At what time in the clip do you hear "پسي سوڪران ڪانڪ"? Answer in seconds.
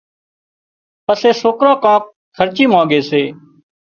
1.05-2.03